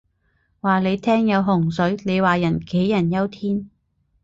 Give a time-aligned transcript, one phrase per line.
[0.61, 3.69] 話你聽有洪水，你話人杞人憂天